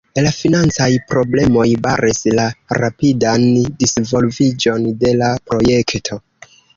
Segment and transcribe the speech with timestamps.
[0.25, 2.45] La financaj problemoj baris la
[2.79, 3.45] rapidan
[3.83, 6.19] disvolviĝon de la projekto.